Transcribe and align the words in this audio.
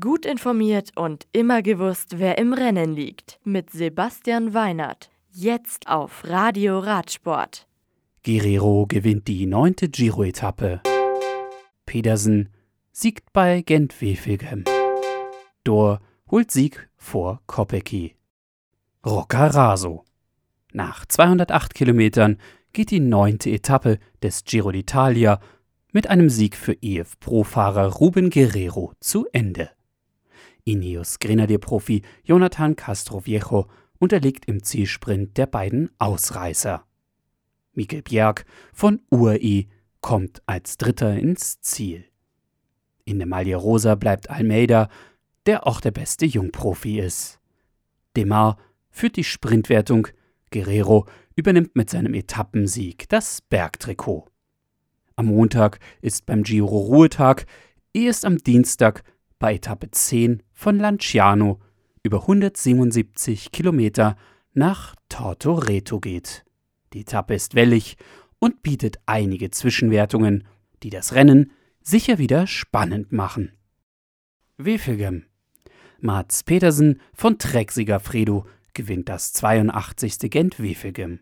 Gut 0.00 0.24
informiert 0.24 0.92
und 0.96 1.26
immer 1.32 1.60
gewusst, 1.60 2.18
wer 2.18 2.38
im 2.38 2.54
Rennen 2.54 2.94
liegt. 2.94 3.38
Mit 3.44 3.68
Sebastian 3.68 4.54
Weinert. 4.54 5.10
Jetzt 5.30 5.88
auf 5.88 6.24
Radio 6.24 6.78
Radsport. 6.78 7.66
Guerrero 8.24 8.86
gewinnt 8.88 9.28
die 9.28 9.44
neunte 9.44 9.90
Giro-Etappe. 9.90 10.80
Pedersen 11.84 12.48
siegt 12.92 13.34
bei 13.34 13.60
Gent-Wevelgem. 13.60 14.64
Dor 15.64 16.00
holt 16.30 16.50
Sieg 16.50 16.88
vor 16.96 17.42
Kopecky. 17.46 18.14
Roccaraso. 19.04 20.02
Nach 20.72 21.04
208 21.04 21.74
Kilometern 21.74 22.38
geht 22.72 22.90
die 22.90 23.00
neunte 23.00 23.50
Etappe 23.50 23.98
des 24.22 24.44
Giro 24.44 24.70
d'Italia 24.70 25.40
mit 25.94 26.08
einem 26.08 26.28
Sieg 26.28 26.56
für 26.56 26.76
EF-Pro-Fahrer 26.82 27.86
Ruben 27.86 28.28
Guerrero 28.28 28.92
zu 28.98 29.26
Ende. 29.32 29.70
Ineos 30.64 31.20
Grenadier-Profi 31.20 32.02
Jonathan 32.24 32.74
Castroviejo 32.74 33.68
unterliegt 34.00 34.46
im 34.46 34.64
Zielsprint 34.64 35.38
der 35.38 35.46
beiden 35.46 35.92
Ausreißer. 35.98 36.84
Mikel 37.74 38.02
Bjerg 38.02 38.44
von 38.72 39.02
UAE 39.12 39.66
kommt 40.00 40.42
als 40.46 40.78
Dritter 40.78 41.16
ins 41.16 41.60
Ziel. 41.60 42.04
In 43.04 43.18
der 43.18 43.28
Maglia 43.28 43.56
Rosa 43.56 43.94
bleibt 43.94 44.30
Almeida, 44.30 44.88
der 45.46 45.64
auch 45.64 45.80
der 45.80 45.92
beste 45.92 46.26
Jungprofi 46.26 46.98
ist. 46.98 47.38
Demar 48.16 48.58
führt 48.90 49.14
die 49.14 49.22
Sprintwertung, 49.22 50.08
Guerrero 50.50 51.06
übernimmt 51.36 51.76
mit 51.76 51.88
seinem 51.88 52.14
Etappensieg 52.14 53.08
das 53.08 53.42
Bergtrikot. 53.42 54.33
Am 55.16 55.26
Montag 55.26 55.78
ist 56.02 56.26
beim 56.26 56.42
Giro 56.42 56.76
Ruhetag, 56.76 57.46
erst 57.92 58.24
am 58.24 58.38
Dienstag 58.38 59.04
bei 59.38 59.54
Etappe 59.54 59.90
10 59.90 60.42
von 60.52 60.78
Lanciano 60.78 61.60
über 62.02 62.22
177 62.22 63.52
Kilometer 63.52 64.16
nach 64.52 64.96
Tortoreto 65.08 66.00
geht. 66.00 66.44
Die 66.92 67.02
Etappe 67.02 67.34
ist 67.34 67.54
wellig 67.54 67.96
und 68.40 68.62
bietet 68.62 68.98
einige 69.06 69.50
Zwischenwertungen, 69.50 70.44
die 70.82 70.90
das 70.90 71.14
Rennen 71.14 71.52
sicher 71.80 72.18
wieder 72.18 72.46
spannend 72.46 73.12
machen. 73.12 73.52
Wevelgem. 74.56 75.26
Mats 76.00 76.42
Petersen 76.42 77.00
von 77.14 77.38
Trecksieger 77.38 78.00
Fredo 78.00 78.46
gewinnt 78.74 79.08
das 79.08 79.32
82. 79.32 80.30
Gent-Wevelgem. 80.30 81.20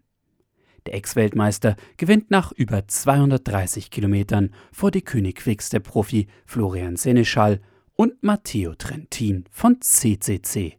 Der 0.86 0.94
Ex-Weltmeister 0.94 1.76
gewinnt 1.96 2.30
nach 2.30 2.52
über 2.52 2.86
230 2.86 3.90
Kilometern 3.90 4.50
vor 4.72 4.90
die 4.90 5.02
König 5.02 5.36
Quickstep-Profi 5.36 6.26
Florian 6.44 6.96
Seneschal 6.96 7.60
und 7.94 8.22
Matteo 8.22 8.74
Trentin 8.74 9.44
von 9.50 9.80
CCC. 9.80 10.78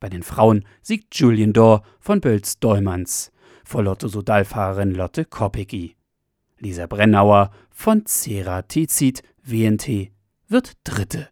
Bei 0.00 0.08
den 0.08 0.22
Frauen 0.22 0.64
siegt 0.82 1.14
Julian 1.16 1.52
Dor 1.52 1.82
von 2.00 2.20
Bölz 2.20 2.58
Dollmanns 2.58 3.30
vor 3.64 3.82
Lotto 3.82 4.08
Sodal-Fahrerin 4.08 4.94
Lotte 4.94 5.24
Koppicki. 5.24 5.96
Lisa 6.58 6.86
Brennauer 6.86 7.50
von 7.70 8.06
Cera 8.06 8.62
Tizid 8.62 9.22
WNT 9.42 10.12
wird 10.48 10.72
Dritte. 10.84 11.28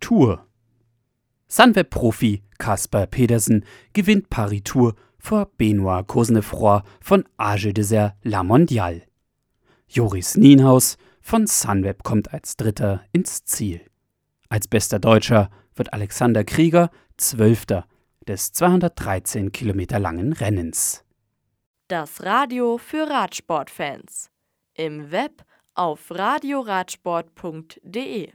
Tour 0.00 0.46
Sunweb-Profi 1.48 2.42
Kasper 2.58 3.06
Pedersen 3.06 3.64
gewinnt 3.92 4.30
Paris-Tour 4.30 4.94
vor 5.18 5.50
Benoit 5.56 6.06
Cosnefroy 6.06 6.80
von 7.00 7.24
Age 7.36 7.72
Desert 7.72 8.14
La 8.22 8.42
Mondiale. 8.42 9.02
Joris 9.88 10.36
Nienhaus 10.36 10.96
von 11.20 11.46
Sunweb 11.46 12.02
kommt 12.02 12.32
als 12.32 12.56
Dritter 12.56 13.04
ins 13.12 13.44
Ziel. 13.44 13.80
Als 14.48 14.66
bester 14.68 14.98
Deutscher 14.98 15.50
wird 15.74 15.92
Alexander 15.92 16.44
Krieger 16.44 16.90
Zwölfter 17.16 17.86
des 18.26 18.52
213 18.52 19.52
Kilometer 19.52 19.98
langen 19.98 20.32
Rennens. 20.32 21.04
Das 21.88 22.24
Radio 22.24 22.78
für 22.78 23.08
Radsportfans. 23.08 24.30
Im 24.74 25.12
Web 25.12 25.44
auf 25.74 26.10
radioradsport.de 26.10 28.32